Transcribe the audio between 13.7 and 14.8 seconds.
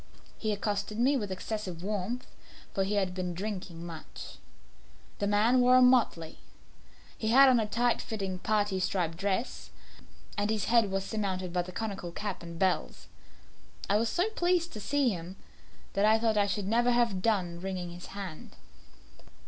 I was so pleased to